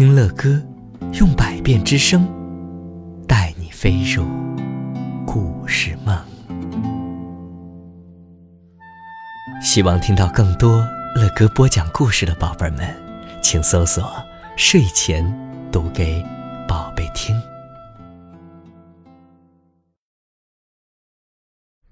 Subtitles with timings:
[0.00, 0.58] 听乐歌，
[1.20, 2.26] 用百变之声
[3.28, 4.24] 带你飞入
[5.26, 6.18] 故事梦。
[9.62, 10.78] 希望听到更多
[11.16, 12.96] 乐哥播讲故事的宝贝们，
[13.42, 14.10] 请搜索
[14.56, 15.22] “睡前
[15.70, 16.24] 读给
[16.66, 17.38] 宝贝听”。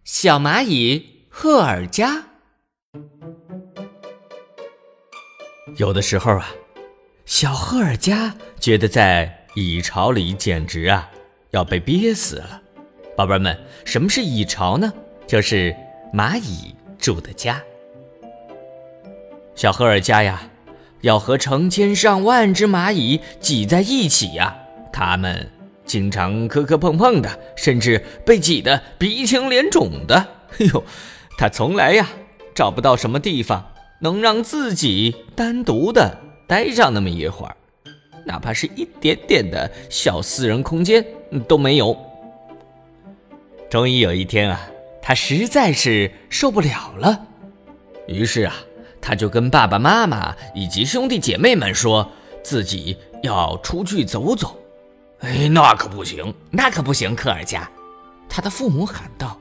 [0.02, 2.24] 小蚂蚁赫尔加，
[5.76, 6.48] 有的时候啊。
[7.28, 11.10] 小赫尔加觉得在蚁巢里简直啊
[11.50, 12.62] 要被憋死了。
[13.14, 14.90] 宝贝们，什么是蚁巢呢？
[15.26, 15.76] 就是
[16.10, 17.62] 蚂蚁住的家。
[19.54, 20.40] 小赫尔加呀，
[21.02, 24.56] 要和成千上万只蚂蚁挤在一起呀，
[24.90, 25.50] 它们
[25.84, 30.16] 经常磕磕碰碰的，甚至被挤得鼻青脸肿的。
[30.58, 30.82] 哎呦，
[31.36, 32.08] 他从来呀
[32.54, 36.22] 找不到什么地方能让自己单独的。
[36.48, 37.54] 待上那么一会儿，
[38.24, 41.04] 哪怕是一点点的小私人空间
[41.46, 41.94] 都没有。
[43.68, 44.58] 终于有一天啊，
[45.02, 47.26] 他实在是受不了了，
[48.06, 48.54] 于是啊，
[48.98, 52.10] 他就跟爸爸妈妈以及兄弟姐妹们说
[52.42, 54.58] 自己要出去走走。
[55.20, 57.14] 哎，那可不行，那可不行！
[57.14, 57.70] 科尔加，
[58.26, 59.38] 他的父母喊道：“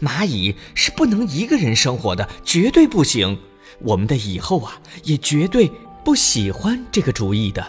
[0.00, 3.40] 蚂蚁是不能一个人生活的，绝对不行。
[3.80, 5.68] 我们的以后啊，也绝对。”
[6.08, 7.62] 不喜欢这个主意的，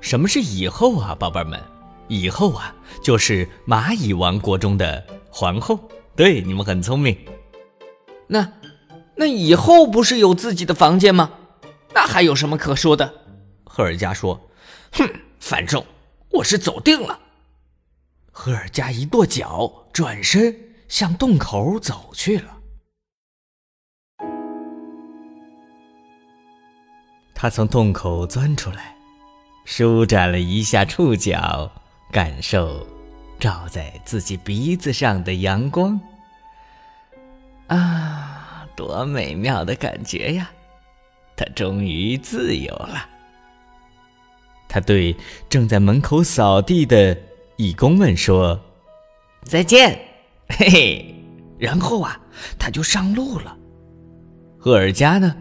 [0.00, 1.62] 什么是以后啊，宝贝们？
[2.08, 5.78] 以后啊，就是蚂蚁王国中的皇后。
[6.16, 7.14] 对，你们很聪明。
[8.26, 8.50] 那，
[9.16, 11.30] 那以后不是有自己的房间吗？
[11.92, 13.12] 那还有什么可说的？
[13.66, 14.48] 赫尔加说
[14.92, 15.06] ：“哼，
[15.38, 15.84] 反正
[16.30, 17.20] 我是走定了。”
[18.32, 20.56] 赫尔加一跺脚，转身
[20.88, 22.57] 向洞口走去了。
[27.40, 28.96] 他从洞口钻出来，
[29.64, 31.70] 舒展了一下触角，
[32.10, 32.84] 感受
[33.38, 36.00] 照在自己鼻子上的阳光。
[37.68, 40.50] 啊，多美妙的感觉呀！
[41.36, 43.08] 他终于自由了。
[44.68, 45.14] 他对
[45.48, 47.16] 正在门口扫地的
[47.56, 48.60] 义工们说
[49.46, 49.96] ：“再见，
[50.48, 51.14] 嘿嘿。”
[51.56, 52.20] 然后啊，
[52.58, 53.56] 他就上路了。
[54.58, 55.36] 赫尔加呢？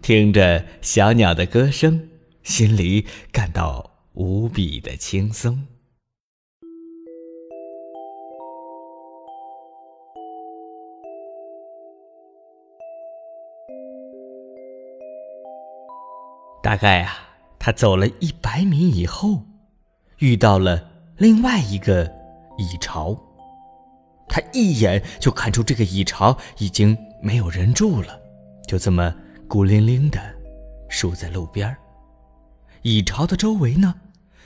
[0.00, 2.08] 听着小鸟的歌声，
[2.42, 5.66] 心里感到无比的轻松。
[16.62, 17.12] 大概啊，
[17.58, 19.42] 他走了一百米以后，
[20.18, 22.04] 遇到了另外一个
[22.56, 23.16] 蚁巢。
[24.26, 28.18] 他一眼就看出这个蚁巢已经没有人住了，
[28.66, 29.14] 就这么。
[29.48, 30.20] 孤零零的
[30.90, 31.74] 竖在路边
[32.82, 33.94] 蚁巢的周围呢，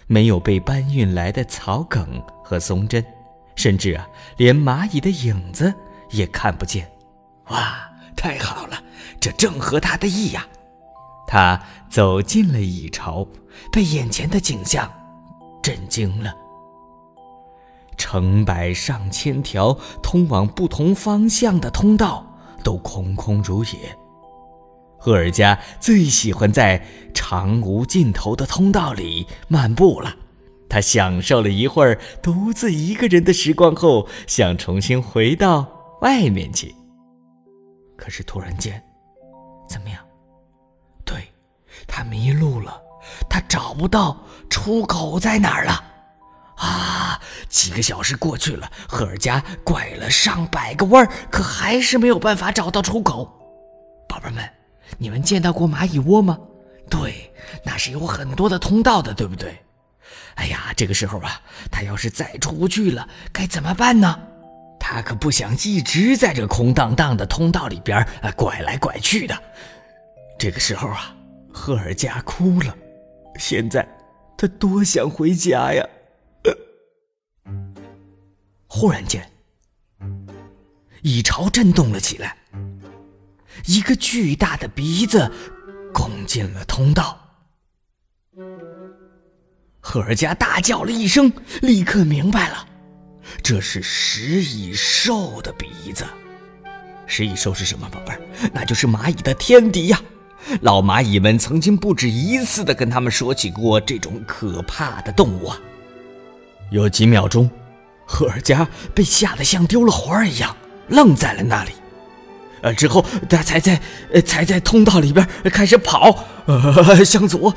[0.07, 3.05] 没有被搬运来的草梗和松针，
[3.57, 5.75] 甚至啊，连蚂蚁的影子
[6.13, 6.89] 也看不见。
[7.49, 8.81] 哇，太好了，
[9.21, 10.47] 这正合他的意呀！
[11.27, 13.27] 他走进了蚁巢，
[13.73, 14.89] 被眼前的景象
[15.61, 16.33] 震惊了。
[17.97, 22.25] 成百上千条通往不同方向的通道
[22.63, 23.99] 都空空如也。
[25.03, 26.81] 赫尔加最喜欢在
[27.13, 30.15] 长无尽头的通道里漫步了。
[30.69, 35.67] 他享受了一会儿独自一个人的时光后，想重新回到
[36.03, 36.73] 外面去。
[37.97, 38.81] 可是突然间，
[39.69, 39.99] 怎么样？
[41.05, 41.33] 对，
[41.89, 42.81] 他迷路了，
[43.29, 45.85] 他找不到出口在哪儿了。
[46.59, 47.21] 啊！
[47.49, 53.29] 几个小时过去了，赫尔加拐了上百个弯，可还是没有办法找到出口。
[54.09, 54.49] 宝贝们。
[54.99, 56.39] 你们见到过蚂蚁窝吗？
[56.89, 57.33] 对，
[57.65, 59.57] 那是有很多的通道的，对不对？
[60.35, 64.19] 哎呀，这个时候啊，他要是再出不去了，该怎么办呢？
[64.79, 69.43] 他可不想一直在这空荡荡的通道里边啊拐来拐去的。
[70.39, 71.15] 这个时候啊，
[71.53, 72.77] 赫尔加哭了。
[73.39, 73.87] 现在
[74.37, 75.87] 他多想回家呀！
[78.67, 79.25] 忽然间，
[81.03, 82.37] 蚁巢震动了起来。
[83.67, 85.31] 一个巨大的鼻子
[85.93, 87.19] 拱进了通道，
[89.81, 92.67] 赫尔加大叫了一声，立刻明白了，
[93.43, 96.05] 这是食蚁兽的鼻子。
[97.07, 98.21] 食蚁兽是什么，宝贝儿？
[98.53, 100.01] 那就是蚂蚁的天敌呀！
[100.63, 105.61] 老蚂蚁们曾经不止一次的跟他们说起过这种可怕的动物啊。
[106.71, 107.51] 有几秒钟，
[108.07, 110.57] 赫尔加被吓得像丢了魂儿一样，
[110.89, 111.73] 愣在了那里。
[112.63, 113.81] 呃，之后他才在
[114.25, 117.55] 才在通道里边开始跑，呃，向左，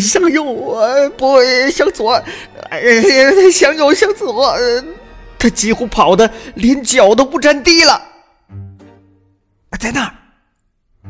[0.00, 0.44] 向右，
[0.76, 1.38] 呃，不，
[1.70, 2.12] 向左，
[2.70, 4.84] 呃，向右，向左，呃
[5.38, 8.02] 他几乎跑的连脚都不沾地了。
[9.78, 10.12] 在那儿，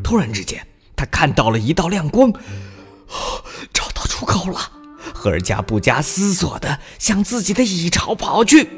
[0.03, 4.73] 突然之间，他看到了一道亮光，哦找到出口了。
[5.15, 8.69] 赫尔加不加思索的向自己的蚁巢跑去。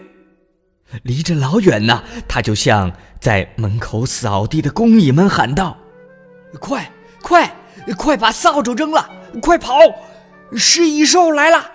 [1.02, 5.76] 离着老远呢，他就向在门口扫地的工蚁们喊道
[6.60, 6.90] ：“快，
[7.22, 7.54] 快，
[7.96, 9.08] 快把扫帚扔了，
[9.40, 9.78] 快跑！
[10.56, 11.70] 食蚁兽来了！”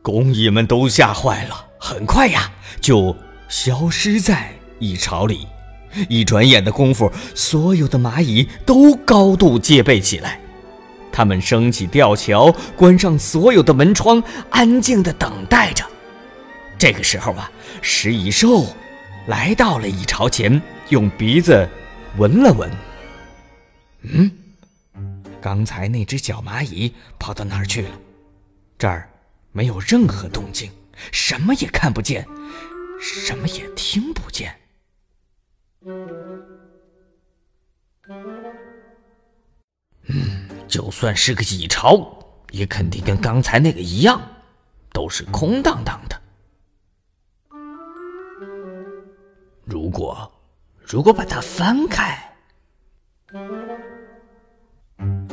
[0.00, 3.16] 工蚁们都吓坏了，很快呀，就
[3.48, 5.46] 消失在蚁巢里。
[6.08, 10.38] 一转眼的功夫，所有的蚂蚁都高度戒备起来，
[11.10, 15.84] 他们升起吊桥，关上所有的门窗，安静地等待着。
[16.78, 17.50] 这个时候啊，
[17.80, 18.66] 食蚁兽
[19.26, 21.68] 来到了蚁巢前，用鼻子
[22.18, 22.70] 闻了闻。
[24.02, 24.30] 嗯，
[25.40, 27.90] 刚才那只小蚂蚁跑到哪儿去了？
[28.78, 29.08] 这儿
[29.52, 30.70] 没有任何动静，
[31.10, 32.26] 什么也看不见，
[33.00, 34.54] 什么也听不见。
[40.08, 42.18] 嗯，就算是个蚁巢，
[42.50, 44.20] 也肯定跟刚才那个一样，
[44.92, 46.20] 都是空荡荡的。
[50.88, 52.16] 如果把它翻开，
[54.98, 55.28] 嗯，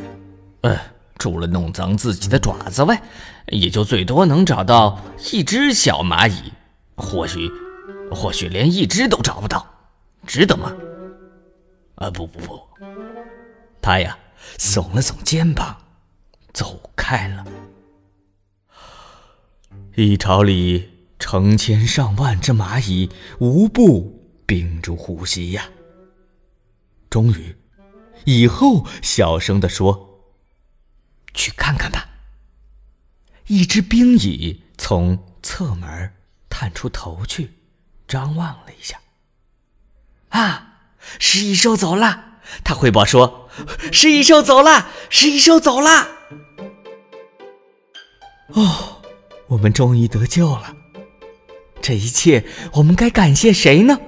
[1.19, 3.00] 除了弄脏自己的爪子外，
[3.50, 5.00] 也就最多能找到
[5.31, 6.51] 一只小蚂蚁，
[6.95, 7.51] 或许，
[8.11, 9.63] 或许连一只都找不到，
[10.25, 10.73] 值得吗？
[11.95, 12.59] 啊，不不不，
[13.79, 14.17] 他呀，
[14.57, 15.77] 耸了耸肩膀，
[16.51, 17.45] 走开了。
[19.95, 20.89] 蚁巢里
[21.19, 24.23] 成千上万只蚂蚁无不。
[24.45, 25.69] 屏住呼吸呀！
[27.10, 27.56] 终于，
[28.25, 30.24] 以后小声地说
[31.34, 32.10] ：“去看看吧。”
[33.48, 36.13] 一只冰蚁从侧门
[36.50, 37.54] 探出头去，
[38.07, 39.00] 张望了一下。
[40.30, 40.80] 啊，
[41.19, 42.39] 食蚁兽走了！
[42.63, 43.50] 他汇报说
[43.92, 46.07] ：“食蚁兽走了，食蚁兽走了。”
[48.56, 49.01] 哦，
[49.48, 50.75] 我们终于得救了！
[51.81, 54.00] 这一切，我们该感谢谁呢？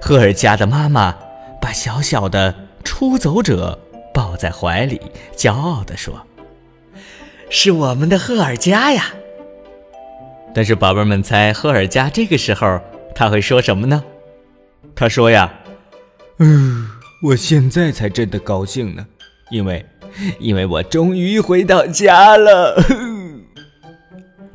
[0.00, 1.16] 赫尔加的妈妈
[1.60, 3.78] 把小小的出走者
[4.12, 5.00] 抱在怀里，
[5.36, 6.26] 骄傲地说
[7.50, 9.06] ：“是我们的赫尔加呀！”
[10.54, 12.80] 但是宝贝们猜，赫尔加这个时候
[13.14, 14.02] 他会说什么呢？
[14.96, 15.52] 他说呀
[16.38, 16.88] ：“嗯，
[17.22, 19.06] 我现在才真的高兴呢，
[19.50, 19.84] 因为，
[20.38, 22.82] 因为我终于回到家了。”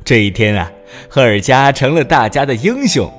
[0.04, 0.70] 这一天啊，
[1.08, 3.10] 赫尔加成了大家的英雄，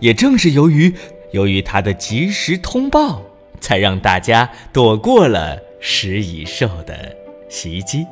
[0.00, 0.94] 也正是由于。
[1.32, 3.22] 由于他的及时通报，
[3.60, 7.16] 才让大家躲过了食蚁兽的
[7.48, 8.06] 袭击。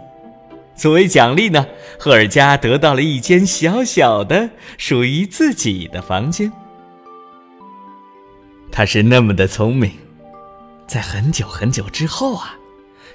[0.74, 1.66] 作为奖励呢，
[1.98, 6.52] 赫尔加得到了一间小小的属于自己的房间。
[8.70, 9.90] 他是那么的聪明，
[10.86, 12.54] 在很久很久之后啊，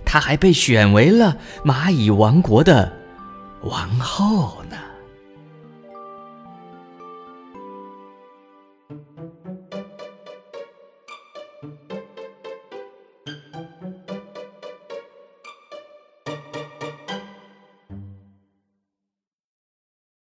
[0.03, 2.91] 他还被选为了蚂蚁王国的
[3.61, 4.75] 王后呢。